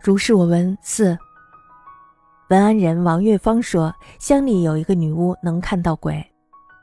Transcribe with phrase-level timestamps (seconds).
[0.00, 1.18] 如是我闻四。
[2.50, 6.24] 文安人王月芳说，乡里有一个女巫能看到鬼，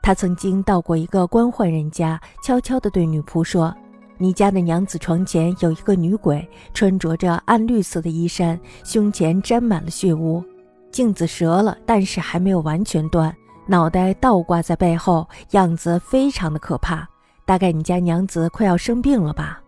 [0.00, 3.74] 她曾经到过一个官宦人家，悄悄地对女仆说
[4.16, 10.44] ：“你家的娘子床前有一个女鬼，穿着着暗绿色的衣衫，胸前沾满了血污，
[10.92, 13.34] 镜子折了，但是还没有完全断，
[13.66, 17.08] 脑袋倒挂在背后，样子非常的可怕。
[17.44, 19.60] 大概你家娘子快要生病了吧？”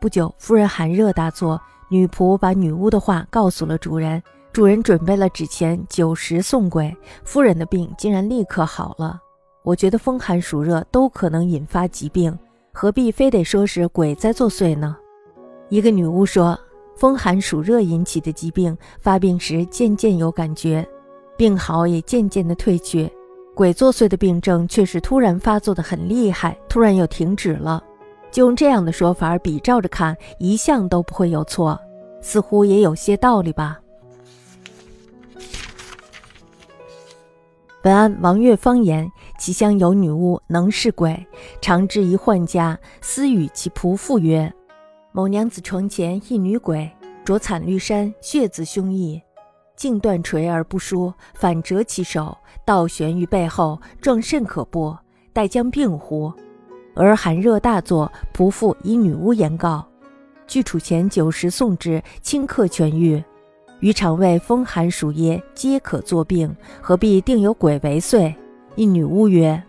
[0.00, 1.60] 不久，夫人寒热大作。
[1.88, 4.22] 女仆把女巫的话告诉了主人，
[4.52, 9.20] 主人准备了纸钱、酒食送鬼，夫人的病竟然立刻好了。
[9.62, 12.36] 我觉得风寒暑热都可能引发疾病，
[12.72, 14.96] 何必非得说是鬼在作祟呢？
[15.68, 16.58] 一个女巫说，
[16.96, 20.86] 风寒暑热引起的疾病，发病时渐渐有感觉，
[21.36, 23.08] 病好也渐渐的退去；
[23.54, 27.82] 鬼作祟的病症却是突然发作的很厉害，突然又停止了。
[28.34, 31.80] 就用这样的说法比照着看，一向都不会有错，
[32.20, 33.78] 似乎也有些道理吧。
[37.80, 41.24] 本案王月芳言，其乡有女巫能是鬼，
[41.60, 44.52] 常至一宦家，私语其仆妇曰
[45.14, 46.90] ：“某娘子床前一女鬼，
[47.24, 49.22] 着惨绿衫，血渍胸臆，
[49.76, 54.96] 茎断垂而不舒，反折其手，倒悬于背后，状甚可怖。
[55.32, 56.32] 待将病乎？”
[56.94, 59.84] 而寒热大作，仆妇以女巫言告，
[60.46, 63.22] 具处前九时送之，顷刻痊愈。
[63.80, 68.32] 余肠胃风寒暑噎，皆可作病，何必定有鬼为祟？
[68.76, 69.62] 一女巫曰：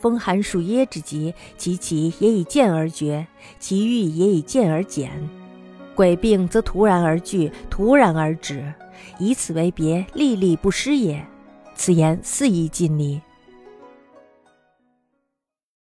[0.00, 3.26] 风寒暑噎之疾，其起也以渐而绝，
[3.60, 5.10] 其愈也以渐而减。
[5.94, 8.72] 鬼病则突然而聚，突然而止，
[9.18, 11.24] 以此为别，历历不失也。
[11.74, 13.20] 此言肆意尽理。